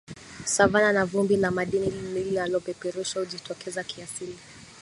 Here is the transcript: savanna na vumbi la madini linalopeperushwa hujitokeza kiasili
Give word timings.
savanna 0.55 0.91
na 0.93 1.05
vumbi 1.05 1.37
la 1.37 1.51
madini 1.51 1.91
linalopeperushwa 1.91 3.19
hujitokeza 3.23 3.83
kiasili 3.83 4.37